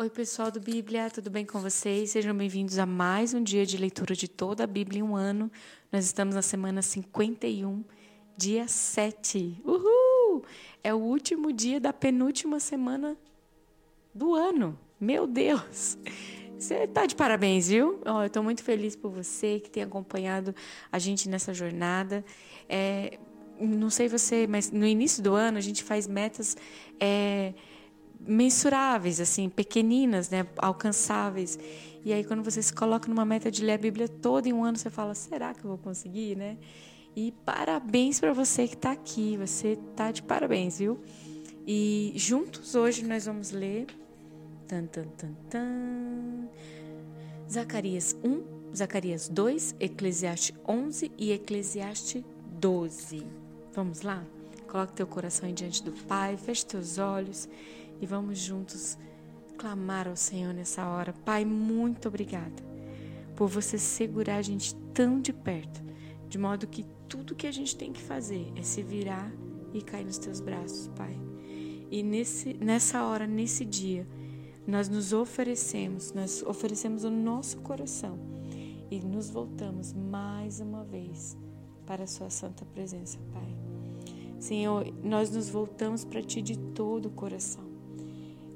Oi, 0.00 0.08
pessoal 0.08 0.48
do 0.48 0.60
Bíblia, 0.60 1.10
tudo 1.10 1.28
bem 1.28 1.44
com 1.44 1.58
vocês? 1.58 2.12
Sejam 2.12 2.32
bem-vindos 2.32 2.78
a 2.78 2.86
mais 2.86 3.34
um 3.34 3.42
dia 3.42 3.66
de 3.66 3.76
leitura 3.76 4.14
de 4.14 4.28
toda 4.28 4.62
a 4.62 4.66
Bíblia 4.66 5.00
em 5.00 5.02
um 5.02 5.16
ano. 5.16 5.50
Nós 5.90 6.04
estamos 6.04 6.36
na 6.36 6.40
semana 6.40 6.82
51, 6.82 7.82
dia 8.36 8.68
7. 8.68 9.60
Uhul! 9.64 10.44
É 10.84 10.94
o 10.94 10.98
último 10.98 11.52
dia 11.52 11.80
da 11.80 11.92
penúltima 11.92 12.60
semana 12.60 13.16
do 14.14 14.36
ano. 14.36 14.78
Meu 15.00 15.26
Deus! 15.26 15.98
Você 16.56 16.86
tá 16.86 17.04
de 17.04 17.16
parabéns, 17.16 17.66
viu? 17.66 18.00
Oh, 18.06 18.20
eu 18.20 18.26
estou 18.28 18.40
muito 18.44 18.62
feliz 18.62 18.94
por 18.94 19.10
você 19.10 19.58
que 19.58 19.68
tem 19.68 19.82
acompanhado 19.82 20.54
a 20.92 20.98
gente 21.00 21.28
nessa 21.28 21.52
jornada. 21.52 22.24
É, 22.68 23.18
não 23.58 23.90
sei 23.90 24.06
você, 24.06 24.46
mas 24.46 24.70
no 24.70 24.86
início 24.86 25.20
do 25.20 25.34
ano 25.34 25.58
a 25.58 25.60
gente 25.60 25.82
faz 25.82 26.06
metas. 26.06 26.56
É, 27.00 27.52
mensuráveis, 28.20 29.20
assim, 29.20 29.48
pequeninas, 29.48 30.30
né, 30.30 30.46
alcançáveis. 30.58 31.58
E 32.04 32.12
aí 32.12 32.24
quando 32.24 32.42
você 32.42 32.62
se 32.62 32.72
coloca 32.72 33.08
numa 33.08 33.24
meta 33.24 33.50
de 33.50 33.64
ler 33.64 33.72
a 33.72 33.78
Bíblia 33.78 34.08
toda 34.08 34.48
em 34.48 34.52
um 34.52 34.64
ano, 34.64 34.76
você 34.76 34.90
fala: 34.90 35.14
será 35.14 35.54
que 35.54 35.64
eu 35.64 35.68
vou 35.68 35.78
conseguir, 35.78 36.36
né? 36.36 36.56
E 37.16 37.32
parabéns 37.44 38.20
para 38.20 38.32
você 38.32 38.68
que 38.68 38.74
está 38.74 38.92
aqui, 38.92 39.36
você 39.36 39.78
tá 39.96 40.12
de 40.12 40.22
parabéns, 40.22 40.78
viu? 40.78 40.98
E 41.66 42.12
juntos 42.16 42.74
hoje 42.74 43.04
nós 43.04 43.26
vamos 43.26 43.50
ler 43.50 43.86
tan, 44.66 44.86
tan, 44.86 45.04
tan, 45.16 45.34
tan, 45.50 46.48
Zacarias 47.50 48.16
1, 48.22 48.76
Zacarias 48.76 49.28
2, 49.28 49.76
Eclesiastes 49.80 50.54
11 50.66 51.10
e 51.18 51.32
Eclesiastes 51.32 52.22
12. 52.58 53.26
Vamos 53.72 54.02
lá? 54.02 54.24
Coloque 54.68 54.92
teu 54.92 55.06
coração 55.06 55.52
diante 55.52 55.82
do 55.82 55.92
Pai, 55.92 56.36
feche 56.36 56.66
teus 56.66 56.98
olhos 56.98 57.48
e 58.00 58.06
vamos 58.06 58.38
juntos 58.38 58.98
clamar 59.56 60.06
ao 60.08 60.16
Senhor 60.16 60.54
nessa 60.54 60.86
hora. 60.86 61.12
Pai, 61.12 61.44
muito 61.44 62.08
obrigada 62.08 62.62
por 63.34 63.48
você 63.48 63.78
segurar 63.78 64.36
a 64.36 64.42
gente 64.42 64.74
tão 64.94 65.20
de 65.20 65.32
perto, 65.32 65.82
de 66.28 66.38
modo 66.38 66.66
que 66.66 66.84
tudo 67.08 67.34
que 67.34 67.46
a 67.46 67.52
gente 67.52 67.76
tem 67.76 67.92
que 67.92 68.00
fazer 68.00 68.52
é 68.56 68.62
se 68.62 68.82
virar 68.82 69.32
e 69.72 69.82
cair 69.82 70.04
nos 70.04 70.18
teus 70.18 70.40
braços, 70.40 70.88
Pai. 70.88 71.18
E 71.90 72.02
nesse, 72.02 72.54
nessa 72.54 73.04
hora, 73.04 73.26
nesse 73.26 73.64
dia, 73.64 74.06
nós 74.66 74.88
nos 74.88 75.12
oferecemos, 75.12 76.12
nós 76.12 76.42
oferecemos 76.42 77.04
o 77.04 77.10
nosso 77.10 77.58
coração 77.58 78.18
e 78.90 79.00
nos 79.00 79.30
voltamos 79.30 79.92
mais 79.92 80.60
uma 80.60 80.84
vez 80.84 81.36
para 81.86 82.04
a 82.04 82.06
Sua 82.06 82.28
santa 82.28 82.64
presença, 82.66 83.18
Pai. 83.32 83.56
Senhor, 84.38 84.86
nós 85.02 85.30
nos 85.30 85.48
voltamos 85.48 86.04
para 86.04 86.22
Ti 86.22 86.42
de 86.42 86.58
todo 86.58 87.06
o 87.06 87.10
coração 87.10 87.67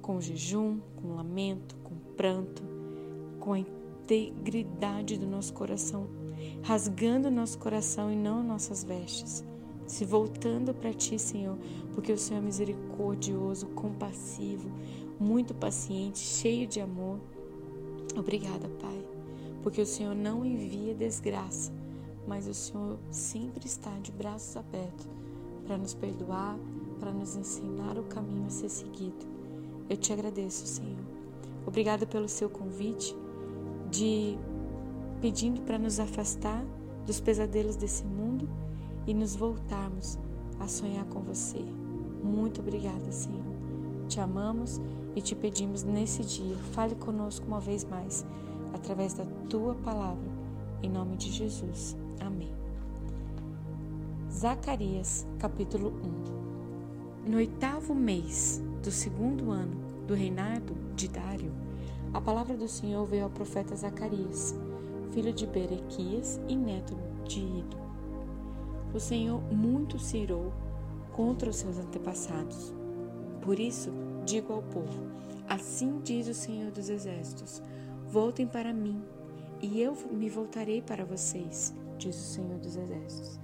com 0.02 0.20
jejum, 0.20 0.80
com 0.96 1.14
lamento, 1.14 1.76
com 1.76 1.94
pranto, 2.16 2.62
com 3.38 3.52
a 3.52 3.58
integridade 3.60 5.16
do 5.16 5.26
nosso 5.26 5.54
coração, 5.54 6.08
rasgando 6.62 7.28
o 7.28 7.30
nosso 7.30 7.58
coração 7.58 8.12
e 8.12 8.16
não 8.16 8.42
nossas 8.42 8.82
vestes, 8.82 9.44
se 9.86 10.04
voltando 10.04 10.74
para 10.74 10.92
Ti, 10.92 11.18
Senhor, 11.18 11.56
porque 11.94 12.12
o 12.12 12.18
Senhor 12.18 12.40
é 12.40 12.44
misericordioso, 12.44 13.68
compassivo, 13.68 14.68
muito 15.18 15.54
paciente, 15.54 16.18
cheio 16.18 16.66
de 16.66 16.80
amor. 16.80 17.20
Obrigada, 18.16 18.68
Pai, 18.80 19.06
porque 19.62 19.80
o 19.80 19.86
Senhor 19.86 20.14
não 20.14 20.44
envia 20.44 20.94
desgraça, 20.94 21.72
mas 22.26 22.48
o 22.48 22.54
Senhor 22.54 22.98
sempre 23.10 23.66
está 23.66 23.90
de 23.98 24.10
braços 24.10 24.56
abertos 24.56 25.08
para 25.64 25.78
nos 25.78 25.94
perdoar, 25.94 26.58
para 26.98 27.12
nos 27.12 27.36
ensinar 27.36 27.96
o 27.98 28.04
caminho 28.04 28.46
a 28.46 28.50
ser 28.50 28.68
seguido. 28.68 29.31
Eu 29.92 29.96
te 29.98 30.10
agradeço, 30.10 30.66
Senhor. 30.66 31.04
Obrigada 31.66 32.06
pelo 32.06 32.26
seu 32.26 32.48
convite 32.48 33.14
de 33.90 34.38
pedindo 35.20 35.60
para 35.60 35.78
nos 35.78 36.00
afastar 36.00 36.64
dos 37.04 37.20
pesadelos 37.20 37.76
desse 37.76 38.02
mundo 38.02 38.48
e 39.06 39.12
nos 39.12 39.36
voltarmos 39.36 40.18
a 40.58 40.66
sonhar 40.66 41.04
com 41.04 41.20
você. 41.20 41.58
Muito 42.24 42.62
obrigada, 42.62 43.12
Senhor. 43.12 43.44
Te 44.08 44.18
amamos 44.18 44.80
e 45.14 45.20
te 45.20 45.34
pedimos 45.34 45.82
nesse 45.82 46.24
dia, 46.24 46.56
fale 46.72 46.94
conosco 46.94 47.46
uma 47.46 47.60
vez 47.60 47.84
mais, 47.84 48.24
através 48.72 49.12
da 49.12 49.26
tua 49.50 49.74
palavra, 49.74 50.24
em 50.82 50.88
nome 50.88 51.18
de 51.18 51.30
Jesus. 51.30 51.94
Amém. 52.18 52.50
Zacarias, 54.30 55.26
capítulo 55.38 55.92
1. 56.28 56.31
No 57.24 57.36
oitavo 57.36 57.94
mês 57.94 58.60
do 58.82 58.90
segundo 58.90 59.52
ano 59.52 59.76
do 60.08 60.12
reinado 60.14 60.74
de 60.96 61.06
Dário, 61.06 61.52
a 62.12 62.20
palavra 62.20 62.56
do 62.56 62.66
Senhor 62.66 63.06
veio 63.06 63.22
ao 63.22 63.30
profeta 63.30 63.76
Zacarias, 63.76 64.56
filho 65.12 65.32
de 65.32 65.46
Berequias 65.46 66.40
e 66.48 66.56
neto 66.56 66.96
de 67.24 67.38
Ido. 67.38 67.76
O 68.92 68.98
Senhor 68.98 69.40
muito 69.52 70.00
se 70.00 70.16
irou 70.16 70.52
contra 71.12 71.48
os 71.48 71.56
seus 71.56 71.78
antepassados. 71.78 72.74
Por 73.40 73.60
isso, 73.60 73.92
digo 74.26 74.52
ao 74.52 74.62
povo: 74.62 75.06
Assim 75.48 76.00
diz 76.02 76.26
o 76.26 76.34
Senhor 76.34 76.72
dos 76.72 76.88
Exércitos: 76.88 77.62
Voltem 78.08 78.48
para 78.48 78.72
mim, 78.72 79.00
e 79.60 79.80
eu 79.80 79.96
me 80.10 80.28
voltarei 80.28 80.82
para 80.82 81.04
vocês, 81.04 81.72
diz 81.96 82.16
o 82.16 82.34
Senhor 82.34 82.58
dos 82.58 82.76
Exércitos. 82.76 83.38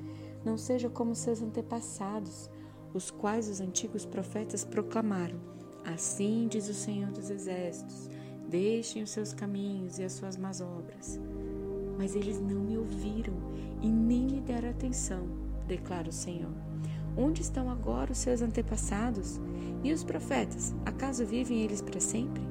Não 0.44 0.58
seja 0.58 0.90
como 0.90 1.14
seus 1.14 1.40
antepassados, 1.40 2.50
os 2.94 3.10
quais 3.10 3.48
os 3.48 3.60
antigos 3.60 4.04
profetas 4.04 4.64
proclamaram: 4.64 5.38
Assim 5.84 6.48
diz 6.48 6.68
o 6.68 6.74
Senhor 6.74 7.10
dos 7.10 7.30
Exércitos: 7.30 8.08
Deixem 8.48 9.02
os 9.02 9.10
seus 9.10 9.32
caminhos 9.32 9.98
e 9.98 10.04
as 10.04 10.12
suas 10.12 10.36
más 10.36 10.60
obras. 10.60 11.20
Mas 11.96 12.14
eles 12.14 12.40
não 12.40 12.60
me 12.60 12.78
ouviram 12.78 13.34
e 13.82 13.88
nem 13.88 14.26
me 14.26 14.40
deram 14.40 14.70
atenção, 14.70 15.26
declara 15.66 16.08
o 16.08 16.12
Senhor. 16.12 16.52
Onde 17.16 17.42
estão 17.42 17.68
agora 17.68 18.12
os 18.12 18.18
seus 18.18 18.42
antepassados? 18.42 19.40
E 19.82 19.92
os 19.92 20.04
profetas, 20.04 20.74
acaso 20.84 21.24
vivem 21.24 21.62
eles 21.62 21.82
para 21.82 22.00
sempre? 22.00 22.42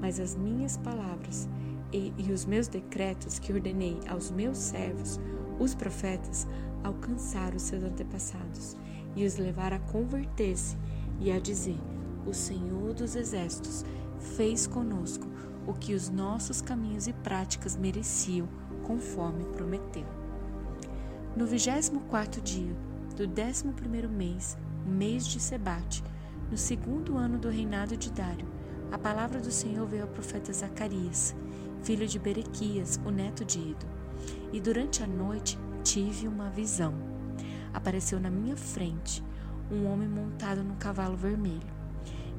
Mas 0.00 0.18
as 0.18 0.34
minhas 0.34 0.76
palavras 0.76 1.48
e, 1.92 2.12
e 2.18 2.32
os 2.32 2.44
meus 2.44 2.68
decretos 2.68 3.38
que 3.38 3.52
ordenei 3.52 3.98
aos 4.08 4.30
meus 4.30 4.58
servos, 4.58 5.20
os 5.58 5.74
profetas, 5.74 6.46
alcançaram 6.82 7.56
os 7.56 7.62
seus 7.62 7.82
antepassados 7.82 8.76
e 9.16 9.24
os 9.24 9.36
levar 9.36 9.72
a 9.72 9.78
converter-se 9.78 10.76
e 11.18 11.32
a 11.32 11.40
dizer: 11.40 11.78
O 12.26 12.34
Senhor 12.34 12.92
dos 12.92 13.16
Exércitos 13.16 13.84
fez 14.36 14.66
conosco 14.66 15.26
o 15.66 15.72
que 15.72 15.94
os 15.94 16.08
nossos 16.10 16.60
caminhos 16.60 17.08
e 17.08 17.12
práticas 17.12 17.74
mereciam, 17.74 18.46
conforme 18.84 19.44
prometeu. 19.46 20.06
No 21.34 21.46
vigésimo 21.46 22.00
quarto 22.02 22.40
dia 22.40 22.76
do 23.16 23.26
décimo 23.26 23.72
primeiro 23.72 24.08
mês, 24.08 24.56
o 24.86 24.90
mês 24.90 25.26
de 25.26 25.40
Sebate, 25.40 26.04
no 26.50 26.56
segundo 26.56 27.16
ano 27.16 27.38
do 27.38 27.48
reinado 27.48 27.96
de 27.96 28.12
Dário, 28.12 28.46
a 28.92 28.98
palavra 28.98 29.40
do 29.40 29.50
Senhor 29.50 29.86
veio 29.86 30.02
ao 30.02 30.08
profeta 30.08 30.52
Zacarias, 30.52 31.34
filho 31.82 32.06
de 32.06 32.18
Berequias, 32.18 33.00
o 33.04 33.10
neto 33.10 33.44
de 33.44 33.58
Ido. 33.58 33.86
E 34.52 34.60
durante 34.60 35.02
a 35.02 35.06
noite 35.06 35.58
tive 35.82 36.28
uma 36.28 36.48
visão 36.50 37.15
apareceu 37.76 38.18
na 38.18 38.30
minha 38.30 38.56
frente 38.56 39.22
um 39.70 39.86
homem 39.86 40.08
montado 40.08 40.64
num 40.64 40.76
cavalo 40.76 41.16
vermelho. 41.16 41.76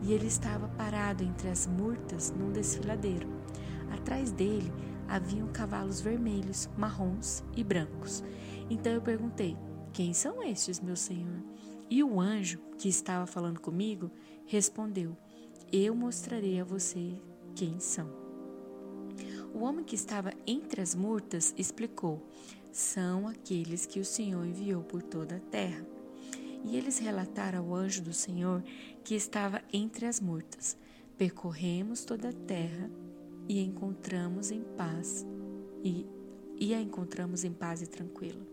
E 0.01 0.11
ele 0.11 0.27
estava 0.27 0.67
parado 0.69 1.23
entre 1.23 1.49
as 1.49 1.67
murtas 1.67 2.31
num 2.31 2.51
desfiladeiro. 2.51 3.27
Atrás 3.91 4.31
dele 4.31 4.71
haviam 5.07 5.47
cavalos 5.47 6.01
vermelhos, 6.01 6.69
marrons 6.75 7.43
e 7.55 7.63
brancos. 7.63 8.23
Então 8.69 8.91
eu 8.91 9.01
perguntei: 9.01 9.55
Quem 9.93 10.13
são 10.13 10.41
estes, 10.43 10.79
meu 10.79 10.95
senhor? 10.95 11.43
E 11.89 12.03
o 12.03 12.19
anjo 12.19 12.59
que 12.77 12.89
estava 12.89 13.25
falando 13.25 13.59
comigo 13.59 14.11
respondeu: 14.45 15.15
Eu 15.71 15.95
mostrarei 15.95 16.59
a 16.59 16.63
você 16.63 17.13
quem 17.55 17.79
são. 17.79 18.09
O 19.53 19.59
homem 19.59 19.83
que 19.83 19.95
estava 19.95 20.31
entre 20.45 20.81
as 20.81 20.93
murtas 20.93 21.53
explicou: 21.57 22.27
são 22.77 23.27
aqueles 23.27 23.87
que 23.87 23.99
o 23.99 24.05
Senhor 24.05 24.45
enviou 24.45 24.83
por 24.83 25.01
toda 25.01 25.37
a 25.37 25.39
terra. 25.39 25.83
E 26.63 26.77
eles 26.77 26.99
relataram 26.99 27.59
ao 27.59 27.73
anjo 27.73 28.03
do 28.03 28.13
Senhor 28.13 28.63
que 29.03 29.15
estava 29.15 29.63
entre 29.73 30.05
as 30.05 30.19
mortas: 30.19 30.77
Percorremos 31.17 32.05
toda 32.05 32.29
a 32.29 32.33
terra 32.33 32.91
e 33.49 33.59
encontramos 33.61 34.51
em 34.51 34.61
paz 34.61 35.25
e, 35.83 36.05
e 36.59 36.75
a 36.75 36.79
encontramos 36.79 37.43
em 37.43 37.51
paz 37.51 37.81
e 37.81 37.87
tranquila. 37.87 38.45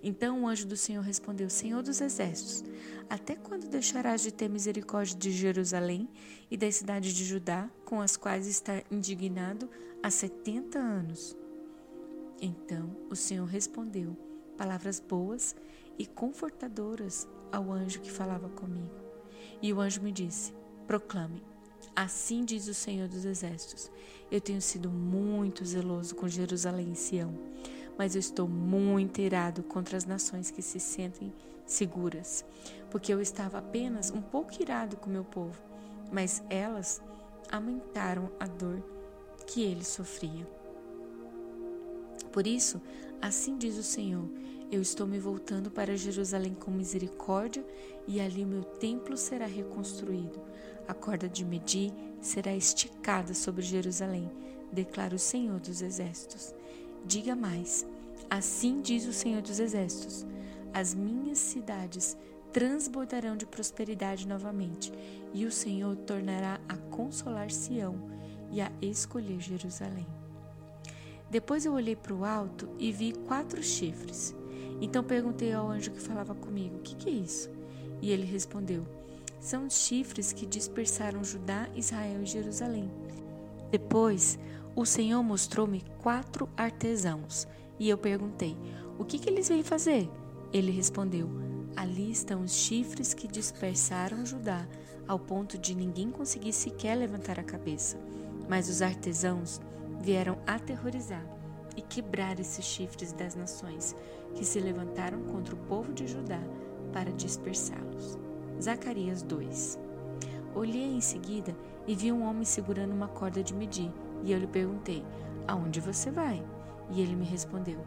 Então 0.00 0.44
o 0.44 0.46
anjo 0.46 0.68
do 0.68 0.76
Senhor 0.76 1.02
respondeu: 1.02 1.50
Senhor 1.50 1.82
dos 1.82 2.00
exércitos, 2.00 2.62
até 3.10 3.34
quando 3.34 3.68
deixarás 3.68 4.22
de 4.22 4.32
ter 4.32 4.48
misericórdia 4.48 5.18
de 5.18 5.32
Jerusalém 5.32 6.08
e 6.48 6.56
das 6.56 6.76
cidades 6.76 7.12
de 7.12 7.24
Judá, 7.24 7.68
com 7.84 8.00
as 8.00 8.16
quais 8.16 8.46
está 8.46 8.80
indignado 8.92 9.68
há 10.00 10.10
setenta 10.10 10.78
anos? 10.78 11.36
Então 12.40 12.96
o 13.10 13.16
Senhor 13.16 13.46
respondeu 13.46 14.16
palavras 14.56 15.00
boas 15.00 15.54
e 15.98 16.06
confortadoras 16.06 17.26
ao 17.52 17.72
anjo 17.72 18.00
que 18.00 18.10
falava 18.10 18.48
comigo. 18.48 18.94
E 19.62 19.72
o 19.72 19.80
anjo 19.80 20.02
me 20.02 20.12
disse: 20.12 20.52
Proclame, 20.86 21.42
Assim 21.96 22.44
diz 22.44 22.68
o 22.68 22.74
Senhor 22.74 23.08
dos 23.08 23.24
Exércitos: 23.24 23.90
Eu 24.30 24.38
tenho 24.38 24.60
sido 24.60 24.90
muito 24.90 25.64
zeloso 25.64 26.14
com 26.14 26.28
Jerusalém 26.28 26.92
e 26.92 26.94
Sião, 26.94 27.32
mas 27.96 28.14
eu 28.14 28.20
estou 28.20 28.46
muito 28.46 29.18
irado 29.18 29.62
contra 29.62 29.96
as 29.96 30.04
nações 30.04 30.50
que 30.50 30.60
se 30.60 30.78
sentem 30.78 31.32
seguras, 31.64 32.44
porque 32.90 33.10
eu 33.12 33.18
estava 33.18 33.58
apenas 33.58 34.10
um 34.10 34.20
pouco 34.20 34.60
irado 34.60 34.98
com 34.98 35.08
meu 35.08 35.24
povo, 35.24 35.58
mas 36.12 36.42
elas 36.50 37.00
aumentaram 37.50 38.30
a 38.38 38.46
dor 38.46 38.82
que 39.46 39.62
ele 39.62 39.82
sofria. 39.84 40.46
Por 42.36 42.46
isso, 42.46 42.82
assim 43.22 43.56
diz 43.56 43.78
o 43.78 43.82
Senhor: 43.82 44.28
Eu 44.70 44.82
estou 44.82 45.06
me 45.06 45.18
voltando 45.18 45.70
para 45.70 45.96
Jerusalém 45.96 46.52
com 46.52 46.70
misericórdia, 46.70 47.64
e 48.06 48.20
ali 48.20 48.44
o 48.44 48.46
meu 48.46 48.62
templo 48.62 49.16
será 49.16 49.46
reconstruído. 49.46 50.38
A 50.86 50.92
corda 50.92 51.30
de 51.30 51.46
medir 51.46 51.94
será 52.20 52.54
esticada 52.54 53.32
sobre 53.32 53.62
Jerusalém, 53.62 54.30
declara 54.70 55.14
o 55.14 55.18
Senhor 55.18 55.58
dos 55.60 55.80
Exércitos. 55.80 56.54
Diga 57.06 57.34
mais: 57.34 57.86
Assim 58.28 58.82
diz 58.82 59.06
o 59.06 59.14
Senhor 59.14 59.40
dos 59.40 59.58
Exércitos: 59.58 60.26
As 60.74 60.94
minhas 60.94 61.38
cidades 61.38 62.18
transbordarão 62.52 63.34
de 63.34 63.46
prosperidade 63.46 64.28
novamente, 64.28 64.92
e 65.32 65.46
o 65.46 65.50
Senhor 65.50 65.96
tornará 65.96 66.60
a 66.68 66.76
consolar 66.94 67.50
Sião 67.50 67.94
e 68.52 68.60
a 68.60 68.70
escolher 68.82 69.40
Jerusalém. 69.40 70.25
Depois 71.30 71.66
eu 71.66 71.72
olhei 71.72 71.96
para 71.96 72.14
o 72.14 72.24
alto 72.24 72.68
e 72.78 72.92
vi 72.92 73.12
quatro 73.26 73.62
chifres. 73.62 74.34
Então 74.80 75.02
perguntei 75.02 75.52
ao 75.52 75.68
anjo 75.68 75.90
que 75.90 76.00
falava 76.00 76.34
comigo: 76.34 76.76
O 76.76 76.80
que, 76.80 76.94
que 76.94 77.08
é 77.08 77.12
isso? 77.12 77.50
E 78.00 78.10
ele 78.10 78.24
respondeu: 78.24 78.86
São 79.40 79.66
os 79.66 79.74
chifres 79.74 80.32
que 80.32 80.46
dispersaram 80.46 81.24
Judá, 81.24 81.68
Israel 81.74 82.22
e 82.22 82.26
Jerusalém. 82.26 82.90
Depois 83.70 84.38
o 84.74 84.84
Senhor 84.84 85.22
mostrou-me 85.22 85.82
quatro 86.02 86.48
artesãos 86.56 87.48
e 87.78 87.88
eu 87.88 87.98
perguntei: 87.98 88.56
O 88.98 89.04
que, 89.04 89.18
que 89.18 89.28
eles 89.28 89.48
vêm 89.48 89.62
fazer? 89.62 90.08
Ele 90.52 90.70
respondeu: 90.70 91.28
Ali 91.74 92.10
estão 92.10 92.42
os 92.42 92.52
chifres 92.52 93.12
que 93.12 93.26
dispersaram 93.26 94.24
Judá, 94.24 94.66
ao 95.08 95.18
ponto 95.18 95.58
de 95.58 95.74
ninguém 95.74 96.10
conseguir 96.10 96.52
sequer 96.52 96.94
levantar 96.94 97.40
a 97.40 97.44
cabeça. 97.44 97.98
Mas 98.48 98.68
os 98.68 98.80
artesãos 98.80 99.60
vieram 100.00 100.38
aterrorizar 100.46 101.24
e 101.76 101.82
quebrar 101.82 102.38
esses 102.40 102.64
chifres 102.64 103.12
das 103.12 103.34
nações 103.34 103.94
que 104.34 104.44
se 104.44 104.58
levantaram 104.60 105.22
contra 105.24 105.54
o 105.54 105.58
povo 105.58 105.92
de 105.92 106.06
Judá 106.06 106.40
para 106.92 107.12
dispersá-los. 107.12 108.18
Zacarias 108.60 109.22
2 109.22 109.78
Olhei 110.54 110.94
em 110.94 111.00
seguida 111.02 111.54
e 111.86 111.94
vi 111.94 112.10
um 112.10 112.26
homem 112.26 112.44
segurando 112.44 112.92
uma 112.92 113.08
corda 113.08 113.42
de 113.42 113.54
medir, 113.54 113.92
e 114.24 114.32
eu 114.32 114.38
lhe 114.38 114.46
perguntei: 114.46 115.04
Aonde 115.46 115.80
você 115.80 116.10
vai? 116.10 116.42
E 116.90 117.02
ele 117.02 117.14
me 117.14 117.26
respondeu: 117.26 117.78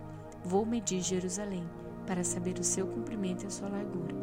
Vou 0.44 0.66
medir 0.66 1.02
Jerusalém 1.02 1.68
para 2.06 2.24
saber 2.24 2.60
o 2.60 2.64
seu 2.64 2.86
comprimento 2.86 3.44
e 3.44 3.48
a 3.48 3.50
sua 3.50 3.70
largura. 3.70 4.16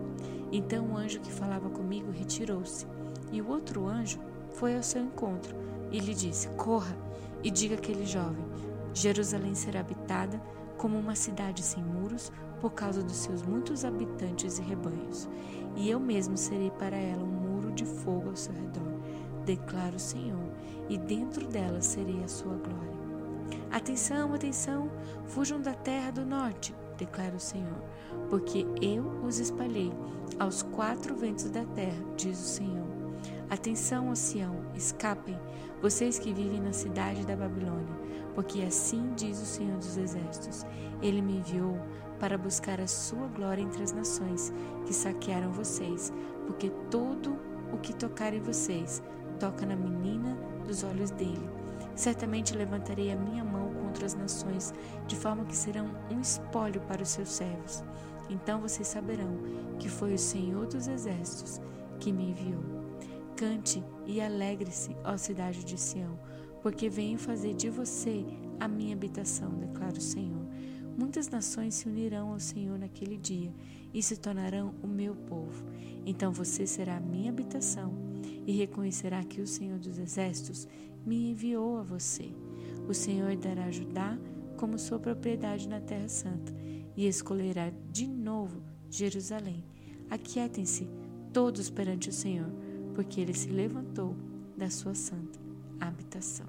Então 0.52 0.86
o 0.86 0.96
anjo 0.96 1.20
que 1.20 1.32
falava 1.32 1.68
comigo 1.68 2.12
retirou-se, 2.12 2.86
e 3.32 3.42
o 3.42 3.48
outro 3.48 3.86
anjo 3.86 4.20
foi 4.50 4.76
ao 4.76 4.82
seu 4.82 5.02
encontro 5.02 5.56
e 5.90 5.98
lhe 5.98 6.14
disse: 6.14 6.48
Corra 6.50 6.96
e 7.42 7.50
diga 7.50 7.74
àquele 7.74 8.06
jovem: 8.06 8.44
Jerusalém 8.92 9.54
será 9.54 9.80
habitada 9.80 10.40
como 10.76 10.98
uma 10.98 11.14
cidade 11.14 11.62
sem 11.62 11.82
muros 11.82 12.30
por 12.60 12.72
causa 12.72 13.02
dos 13.02 13.16
seus 13.16 13.42
muitos 13.42 13.84
habitantes 13.84 14.58
e 14.58 14.62
rebanhos, 14.62 15.28
e 15.76 15.90
eu 15.90 16.00
mesmo 16.00 16.36
serei 16.36 16.70
para 16.70 16.96
ela 16.96 17.22
um 17.22 17.26
muro 17.26 17.72
de 17.72 17.84
fogo 17.84 18.30
ao 18.30 18.36
seu 18.36 18.54
redor, 18.54 19.00
declara 19.44 19.96
o 19.96 20.00
Senhor, 20.00 20.50
e 20.88 20.96
dentro 20.96 21.46
dela 21.46 21.80
serei 21.80 22.22
a 22.24 22.28
sua 22.28 22.54
glória. 22.54 22.96
Atenção, 23.70 24.32
atenção, 24.32 24.90
fujam 25.26 25.60
da 25.60 25.74
terra 25.74 26.10
do 26.10 26.24
norte, 26.24 26.74
declara 26.96 27.36
o 27.36 27.40
Senhor, 27.40 27.82
porque 28.30 28.66
eu 28.80 29.04
os 29.22 29.38
espalhei 29.38 29.92
aos 30.38 30.62
quatro 30.62 31.14
ventos 31.14 31.50
da 31.50 31.64
terra, 31.64 32.02
diz 32.16 32.38
o 32.38 32.48
Senhor. 32.48 32.86
Atenção, 33.48 34.14
Sião, 34.14 34.56
escapem, 34.74 35.38
vocês 35.86 36.18
que 36.18 36.32
vivem 36.32 36.60
na 36.60 36.72
cidade 36.72 37.24
da 37.24 37.36
Babilônia, 37.36 37.94
porque 38.34 38.62
assim 38.62 39.12
diz 39.14 39.40
o 39.40 39.46
Senhor 39.46 39.78
dos 39.78 39.96
Exércitos: 39.96 40.66
Ele 41.00 41.22
me 41.22 41.36
enviou 41.36 41.78
para 42.18 42.36
buscar 42.36 42.80
a 42.80 42.88
sua 42.88 43.28
glória 43.28 43.62
entre 43.62 43.84
as 43.84 43.92
nações 43.92 44.52
que 44.84 44.92
saquearam 44.92 45.52
vocês, 45.52 46.12
porque 46.44 46.70
todo 46.90 47.38
o 47.72 47.78
que 47.78 47.94
tocar 47.94 48.34
em 48.34 48.40
vocês 48.40 49.00
toca 49.38 49.64
na 49.64 49.76
menina 49.76 50.36
dos 50.66 50.82
olhos 50.82 51.12
dele. 51.12 51.48
Certamente 51.94 52.56
levantarei 52.56 53.12
a 53.12 53.16
minha 53.16 53.44
mão 53.44 53.72
contra 53.74 54.06
as 54.06 54.14
nações, 54.14 54.74
de 55.06 55.14
forma 55.14 55.44
que 55.44 55.54
serão 55.54 55.88
um 56.10 56.20
espólio 56.20 56.80
para 56.80 57.04
os 57.04 57.10
seus 57.10 57.28
servos. 57.28 57.84
Então 58.28 58.60
vocês 58.60 58.88
saberão 58.88 59.38
que 59.78 59.88
foi 59.88 60.14
o 60.14 60.18
Senhor 60.18 60.66
dos 60.66 60.88
Exércitos 60.88 61.60
que 62.00 62.12
me 62.12 62.30
enviou. 62.30 62.75
Cante 63.36 63.84
e 64.06 64.18
alegre-se, 64.18 64.96
ó 65.04 65.14
cidade 65.18 65.62
de 65.62 65.78
Sião, 65.78 66.18
porque 66.62 66.88
venho 66.88 67.18
fazer 67.18 67.52
de 67.52 67.68
você 67.68 68.24
a 68.58 68.66
minha 68.66 68.94
habitação, 68.94 69.50
declara 69.58 69.98
o 69.98 70.00
Senhor. 70.00 70.46
Muitas 70.96 71.28
nações 71.28 71.74
se 71.74 71.86
unirão 71.86 72.32
ao 72.32 72.40
Senhor 72.40 72.78
naquele 72.78 73.18
dia 73.18 73.52
e 73.92 74.02
se 74.02 74.16
tornarão 74.16 74.74
o 74.82 74.86
meu 74.86 75.14
povo. 75.14 75.66
Então 76.06 76.32
você 76.32 76.66
será 76.66 76.96
a 76.96 77.00
minha 77.00 77.30
habitação 77.30 77.92
e 78.46 78.52
reconhecerá 78.52 79.22
que 79.22 79.42
o 79.42 79.46
Senhor 79.46 79.78
dos 79.78 79.98
Exércitos 79.98 80.66
me 81.04 81.32
enviou 81.32 81.76
a 81.76 81.82
você. 81.82 82.32
O 82.88 82.94
Senhor 82.94 83.36
dará 83.36 83.70
Judá 83.70 84.18
como 84.56 84.78
sua 84.78 84.98
propriedade 84.98 85.68
na 85.68 85.80
Terra 85.80 86.08
Santa 86.08 86.54
e 86.96 87.06
escolherá 87.06 87.70
de 87.92 88.06
novo 88.06 88.62
Jerusalém. 88.88 89.62
Aquietem-se 90.08 90.88
todos 91.34 91.68
perante 91.68 92.08
o 92.08 92.12
Senhor, 92.12 92.50
porque 92.96 93.20
ele 93.20 93.32
se 93.32 93.48
levantou 93.48 94.16
da 94.56 94.68
sua 94.68 94.96
santa 94.96 95.38
habitação. 95.78 96.46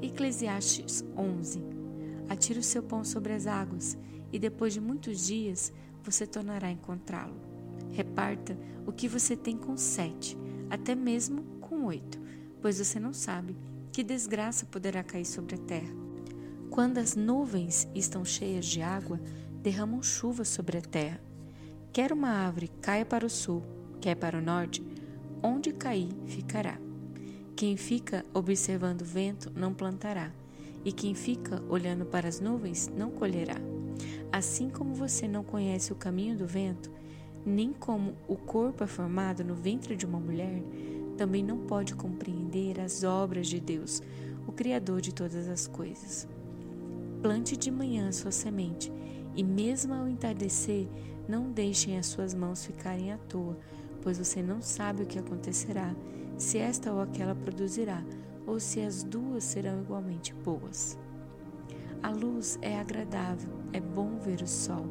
Eclesiastes 0.00 1.04
11 1.16 1.60
Atire 2.28 2.60
o 2.60 2.62
seu 2.62 2.82
pão 2.82 3.04
sobre 3.04 3.32
as 3.32 3.48
águas, 3.48 3.98
e 4.32 4.38
depois 4.38 4.72
de 4.72 4.80
muitos 4.80 5.26
dias 5.26 5.72
você 6.02 6.26
tornará 6.26 6.68
a 6.68 6.72
encontrá-lo. 6.72 7.34
Reparta 7.90 8.56
o 8.86 8.92
que 8.92 9.08
você 9.08 9.36
tem 9.36 9.56
com 9.56 9.76
sete, 9.76 10.38
até 10.70 10.94
mesmo 10.94 11.42
com 11.60 11.84
oito 11.86 12.22
pois 12.64 12.78
você 12.78 12.98
não 12.98 13.12
sabe 13.12 13.54
que 13.92 14.02
desgraça 14.02 14.64
poderá 14.64 15.04
cair 15.04 15.26
sobre 15.26 15.54
a 15.54 15.58
terra. 15.58 15.94
Quando 16.70 16.96
as 16.96 17.14
nuvens 17.14 17.86
estão 17.94 18.24
cheias 18.24 18.64
de 18.64 18.80
água, 18.80 19.20
derramam 19.62 20.02
chuva 20.02 20.46
sobre 20.46 20.78
a 20.78 20.80
terra. 20.80 21.20
Quer 21.92 22.10
uma 22.10 22.30
árvore 22.30 22.68
caia 22.80 23.04
para 23.04 23.26
o 23.26 23.28
sul, 23.28 23.62
quer 24.04 24.16
para 24.16 24.36
o 24.36 24.42
norte, 24.42 24.84
onde 25.42 25.72
cair 25.72 26.10
ficará. 26.26 26.78
Quem 27.56 27.74
fica 27.74 28.22
observando 28.34 29.00
o 29.00 29.04
vento 29.06 29.50
não 29.56 29.72
plantará, 29.72 30.30
e 30.84 30.92
quem 30.92 31.14
fica 31.14 31.62
olhando 31.70 32.04
para 32.04 32.28
as 32.28 32.38
nuvens 32.38 32.86
não 32.94 33.10
colherá. 33.10 33.56
Assim 34.30 34.68
como 34.68 34.92
você 34.92 35.26
não 35.26 35.42
conhece 35.42 35.90
o 35.90 35.96
caminho 35.96 36.36
do 36.36 36.46
vento, 36.46 36.90
nem 37.46 37.72
como 37.72 38.14
o 38.28 38.36
corpo 38.36 38.84
é 38.84 38.86
formado 38.86 39.42
no 39.42 39.54
ventre 39.54 39.96
de 39.96 40.04
uma 40.04 40.20
mulher, 40.20 40.62
também 41.16 41.42
não 41.42 41.60
pode 41.60 41.94
compreender 41.94 42.78
as 42.80 43.04
obras 43.04 43.46
de 43.46 43.58
Deus, 43.58 44.02
o 44.46 44.52
Criador 44.52 45.00
de 45.00 45.14
todas 45.14 45.48
as 45.48 45.66
coisas. 45.66 46.28
Plante 47.22 47.56
de 47.56 47.70
manhã 47.70 48.12
sua 48.12 48.32
semente, 48.32 48.92
e 49.34 49.42
mesmo 49.42 49.94
ao 49.94 50.06
entardecer, 50.06 50.86
não 51.26 51.50
deixem 51.50 51.96
as 51.96 52.04
suas 52.04 52.34
mãos 52.34 52.66
ficarem 52.66 53.10
à 53.10 53.16
toa, 53.16 53.56
pois 54.04 54.18
você 54.18 54.40
não 54.42 54.60
sabe 54.62 55.02
o 55.02 55.06
que 55.06 55.18
acontecerá, 55.18 55.96
se 56.36 56.58
esta 56.58 56.92
ou 56.92 57.00
aquela 57.00 57.34
produzirá, 57.34 58.04
ou 58.46 58.60
se 58.60 58.80
as 58.80 59.02
duas 59.02 59.42
serão 59.42 59.80
igualmente 59.80 60.34
boas. 60.34 60.98
A 62.02 62.10
luz 62.10 62.58
é 62.60 62.78
agradável, 62.78 63.50
é 63.72 63.80
bom 63.80 64.18
ver 64.18 64.42
o 64.42 64.46
sol. 64.46 64.84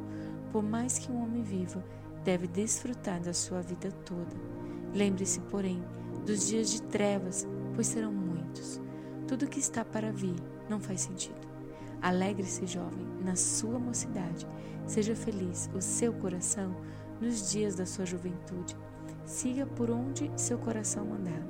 Por 0.51 0.63
mais 0.63 0.98
que 0.98 1.12
um 1.12 1.22
homem 1.24 1.43
viva, 1.43 1.86
deve 2.24 2.48
desfrutar 2.48 3.22
da 3.22 3.34
sua 3.34 3.62
vida 3.62 3.91
toda. 4.03 4.36
Lembre-se, 4.96 5.39
porém, 5.41 5.84
dos 6.25 6.48
dias 6.48 6.72
de 6.72 6.82
trevas, 6.82 7.48
pois 7.75 7.86
serão 7.86 8.12
muitos. 8.12 8.82
Tudo 9.27 9.48
que 9.48 9.60
está 9.60 9.86
para 9.86 10.12
vir 10.12 10.36
não 10.67 10.79
faz 10.79 11.01
sentido. 11.01 11.48
Alegre-se, 12.01 12.65
jovem, 12.65 13.05
na 13.24 13.36
sua 13.36 13.77
mocidade. 13.77 14.48
Seja 14.88 15.15
feliz 15.15 15.70
o 15.75 15.82
seu 15.82 16.13
coração 16.13 16.75
nos 17.22 17.51
dias 17.51 17.75
da 17.75 17.86
sua 17.86 18.05
juventude. 18.05 18.75
Siga 19.25 19.65
por 19.65 19.89
onde 19.89 20.31
seu 20.35 20.57
coração 20.57 21.05
mandar, 21.05 21.41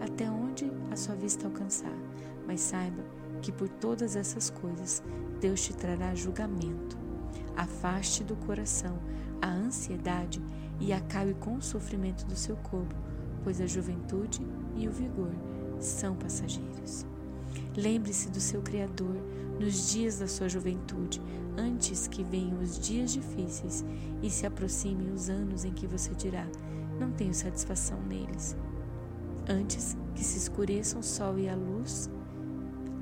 até 0.00 0.30
onde 0.30 0.70
a 0.90 0.96
sua 0.96 1.14
vista 1.14 1.46
alcançar. 1.46 1.96
Mas 2.46 2.60
saiba 2.60 3.02
que 3.42 3.52
por 3.52 3.68
todas 3.68 4.16
essas 4.16 4.50
coisas 4.50 5.02
Deus 5.40 5.62
te 5.62 5.74
trará 5.74 6.14
julgamento. 6.14 6.96
Afaste 7.56 8.22
do 8.22 8.36
coração 8.36 8.98
a 9.42 9.48
ansiedade 9.48 10.42
e 10.80 10.92
acabe 10.92 11.34
com 11.34 11.56
o 11.56 11.62
sofrimento 11.62 12.24
do 12.26 12.36
seu 12.36 12.56
corpo 12.56 12.94
pois 13.46 13.60
a 13.60 13.66
juventude 13.68 14.40
e 14.74 14.88
o 14.88 14.90
vigor 14.90 15.30
são 15.78 16.16
passageiros. 16.16 17.06
Lembre-se 17.76 18.28
do 18.28 18.40
seu 18.40 18.60
Criador 18.60 19.14
nos 19.60 19.92
dias 19.92 20.18
da 20.18 20.26
sua 20.26 20.48
juventude, 20.48 21.22
antes 21.56 22.08
que 22.08 22.24
venham 22.24 22.58
os 22.58 22.76
dias 22.76 23.12
difíceis 23.12 23.84
e 24.20 24.28
se 24.30 24.46
aproximem 24.46 25.12
os 25.12 25.30
anos 25.30 25.64
em 25.64 25.70
que 25.70 25.86
você 25.86 26.12
dirá: 26.16 26.44
Não 26.98 27.10
tenho 27.12 27.34
satisfação 27.34 28.00
neles. 28.02 28.56
Antes 29.48 29.96
que 30.14 30.24
se 30.24 30.38
escureçam 30.38 31.00
o 31.00 31.04
sol 31.04 31.38
e 31.38 31.48
a 31.48 31.54
luz, 31.54 32.10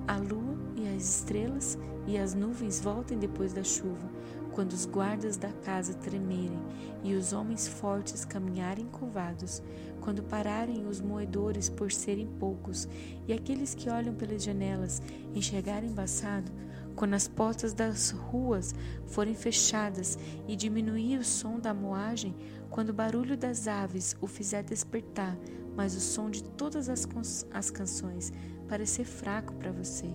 a 0.07 0.17
lua 0.17 0.57
e 0.77 0.89
as 0.89 1.21
estrelas 1.21 1.79
e 2.07 2.19
as 2.19 2.35
nuvens 2.35 2.81
voltem 2.81 3.19
depois 3.19 3.53
da 3.53 3.63
chuva, 3.63 4.11
quando 4.53 4.73
os 4.73 4.85
guardas 4.85 5.37
da 5.37 5.51
casa 5.51 5.95
tremerem 5.95 6.59
e 7.03 7.15
os 7.15 7.33
homens 7.33 7.67
fortes 7.67 8.25
caminharem 8.25 8.87
curvados, 8.87 9.63
quando 10.01 10.23
pararem 10.23 10.87
os 10.87 11.01
moedores 11.01 11.69
por 11.69 11.91
serem 11.91 12.27
poucos 12.39 12.87
e 13.27 13.33
aqueles 13.33 13.75
que 13.75 13.89
olham 13.89 14.15
pelas 14.15 14.43
janelas 14.45 15.01
enxergarem 15.35 15.91
embaçado, 15.91 16.53
quando 16.95 17.15
as 17.15 17.29
portas 17.29 17.73
das 17.73 18.11
ruas 18.11 18.75
forem 19.07 19.35
fechadas 19.35 20.19
e 20.47 20.57
diminuir 20.57 21.19
o 21.19 21.25
som 21.25 21.59
da 21.59 21.75
moagem, 21.75 22.35
quando 22.71 22.91
o 22.91 22.95
barulho 22.95 23.37
das 23.37 23.69
aves 23.69 24.17
o 24.21 24.27
fizer 24.27 24.63
despertar, 24.63 25.37
mas 25.77 25.95
o 25.95 26.01
som 26.01 26.31
de 26.31 26.43
todas 26.43 26.89
as, 26.89 27.07
as 27.53 27.71
canções 27.71 28.33
parecer 28.69 29.05
fraco 29.05 29.55
para 29.55 29.73
você. 29.73 30.07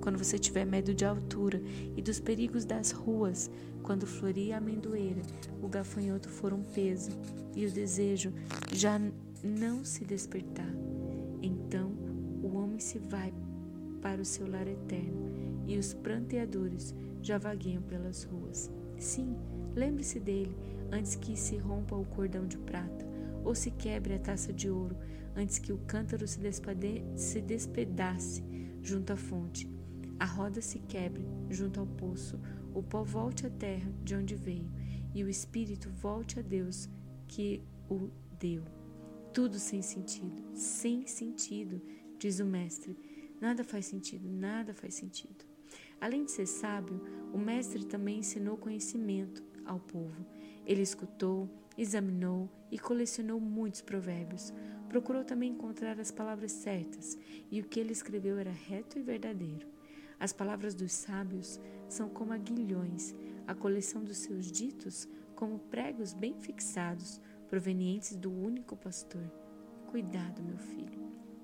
Quando 0.00 0.18
você 0.18 0.38
tiver 0.38 0.64
medo 0.64 0.94
de 0.94 1.04
altura 1.04 1.60
e 1.96 2.00
dos 2.00 2.18
perigos 2.18 2.64
das 2.64 2.90
ruas, 2.90 3.50
quando 3.82 4.06
florir 4.06 4.54
a 4.54 4.58
amendoeira, 4.58 5.22
o 5.62 5.68
gafanhoto 5.68 6.28
for 6.28 6.52
um 6.52 6.62
peso 6.62 7.10
e 7.54 7.66
o 7.66 7.70
desejo 7.70 8.32
já 8.72 9.00
não 9.42 9.84
se 9.84 10.04
despertar, 10.04 10.72
então 11.42 11.92
o 12.42 12.56
homem 12.56 12.78
se 12.78 12.98
vai 12.98 13.32
para 14.00 14.20
o 14.20 14.24
seu 14.24 14.48
lar 14.48 14.66
eterno 14.66 15.64
e 15.66 15.78
os 15.78 15.94
pranteadores 15.94 16.94
já 17.22 17.38
vagueiam 17.38 17.82
pelas 17.82 18.24
ruas. 18.24 18.70
Sim, 18.98 19.36
lembre-se 19.74 20.18
dele 20.18 20.56
antes 20.90 21.14
que 21.14 21.36
se 21.36 21.56
rompa 21.56 21.94
o 21.94 22.04
cordão 22.04 22.46
de 22.46 22.58
prata 22.58 23.08
ou 23.44 23.54
se 23.54 23.70
quebre 23.70 24.14
a 24.14 24.18
taça 24.18 24.52
de 24.52 24.68
ouro, 24.68 24.96
antes 25.34 25.58
que 25.58 25.72
o 25.72 25.78
cântaro 25.78 26.26
se, 26.26 26.40
se 27.16 27.40
despedace 27.40 28.42
junto 28.82 29.12
à 29.12 29.16
fonte, 29.16 29.70
a 30.18 30.24
roda 30.24 30.60
se 30.60 30.78
quebre 30.80 31.26
junto 31.48 31.80
ao 31.80 31.86
poço, 31.86 32.38
o 32.74 32.82
pó 32.82 33.02
volte 33.02 33.46
à 33.46 33.50
terra 33.50 33.90
de 34.04 34.14
onde 34.14 34.34
veio, 34.34 34.70
e 35.14 35.24
o 35.24 35.28
espírito 35.28 35.88
volte 35.90 36.38
a 36.38 36.42
Deus 36.42 36.88
que 37.26 37.62
o 37.88 38.10
deu. 38.38 38.62
Tudo 39.32 39.58
sem 39.58 39.80
sentido, 39.80 40.42
sem 40.54 41.06
sentido, 41.06 41.80
diz 42.18 42.38
o 42.38 42.44
mestre. 42.44 42.98
Nada 43.40 43.64
faz 43.64 43.86
sentido, 43.86 44.28
nada 44.28 44.74
faz 44.74 44.94
sentido. 44.94 45.44
Além 46.00 46.24
de 46.24 46.30
ser 46.30 46.46
sábio, 46.46 47.00
o 47.32 47.38
mestre 47.38 47.84
também 47.84 48.18
ensinou 48.18 48.56
conhecimento 48.56 49.42
ao 49.64 49.80
povo. 49.80 50.26
Ele 50.66 50.82
escutou, 50.82 51.48
examinou 51.76 52.50
e 52.70 52.78
colecionou 52.78 53.40
muitos 53.40 53.80
provérbios. 53.80 54.52
Procurou 54.88 55.24
também 55.24 55.52
encontrar 55.52 55.98
as 56.00 56.10
palavras 56.10 56.52
certas, 56.52 57.16
e 57.50 57.60
o 57.60 57.64
que 57.64 57.78
ele 57.78 57.92
escreveu 57.92 58.38
era 58.38 58.50
reto 58.50 58.98
e 58.98 59.02
verdadeiro. 59.02 59.68
As 60.18 60.32
palavras 60.32 60.74
dos 60.74 60.92
sábios 60.92 61.58
são 61.88 62.08
como 62.08 62.32
aguilhões, 62.32 63.14
a 63.46 63.54
coleção 63.54 64.04
dos 64.04 64.18
seus 64.18 64.50
ditos 64.50 65.08
como 65.34 65.58
pregos 65.58 66.12
bem 66.12 66.38
fixados, 66.38 67.20
provenientes 67.48 68.14
do 68.14 68.30
único 68.30 68.76
pastor. 68.76 69.24
Cuidado, 69.86 70.42
meu 70.42 70.58
filho. 70.58 70.99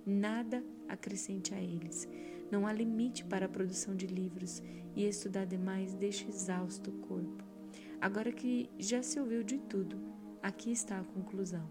Nada 0.06 0.64
acrescente 0.88 1.52
a 1.52 1.60
eles. 1.60 2.08
Não 2.48 2.64
há 2.64 2.72
limite 2.72 3.24
para 3.24 3.46
a 3.46 3.48
produção 3.48 3.96
de 3.96 4.06
livros, 4.06 4.62
e 4.94 5.04
estudar 5.04 5.44
demais 5.44 5.94
deixa 5.94 6.28
exausto 6.28 6.90
o 6.90 6.98
corpo. 7.00 7.44
Agora 8.00 8.32
que 8.32 8.70
já 8.78 9.02
se 9.02 9.18
ouviu 9.20 9.42
de 9.42 9.58
tudo, 9.58 10.00
aqui 10.42 10.70
está 10.70 11.00
a 11.00 11.04
conclusão. 11.04 11.68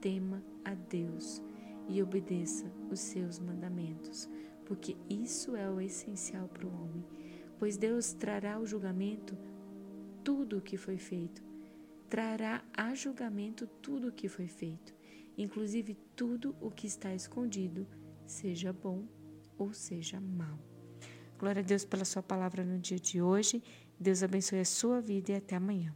Tema 0.00 0.42
a 0.64 0.74
Deus 0.74 1.42
e 1.88 2.02
obedeça 2.02 2.64
os 2.90 3.00
seus 3.00 3.38
mandamentos, 3.38 4.28
porque 4.64 4.96
isso 5.10 5.56
é 5.56 5.68
o 5.68 5.80
essencial 5.80 6.48
para 6.48 6.66
o 6.66 6.72
homem. 6.72 7.04
Pois 7.58 7.76
Deus 7.76 8.12
trará 8.12 8.54
ao 8.54 8.66
julgamento 8.66 9.36
tudo 10.22 10.58
o 10.58 10.62
que 10.62 10.76
foi 10.76 10.96
feito, 10.96 11.42
trará 12.08 12.64
a 12.74 12.94
julgamento 12.94 13.66
tudo 13.82 14.08
o 14.08 14.12
que 14.12 14.28
foi 14.28 14.46
feito, 14.46 14.94
inclusive 15.36 15.94
tudo 16.14 16.56
o 16.60 16.70
que 16.70 16.86
está 16.86 17.14
escondido, 17.14 17.86
seja 18.26 18.72
bom 18.72 19.06
ou 19.58 19.72
seja 19.72 20.20
mal. 20.20 20.58
Glória 21.38 21.60
a 21.60 21.64
Deus 21.64 21.84
pela 21.84 22.04
sua 22.04 22.22
palavra 22.22 22.64
no 22.64 22.78
dia 22.78 22.98
de 22.98 23.20
hoje. 23.20 23.62
Deus 23.98 24.22
abençoe 24.22 24.60
a 24.60 24.64
sua 24.64 25.00
vida 25.00 25.32
e 25.32 25.36
até 25.36 25.56
amanhã. 25.56 25.94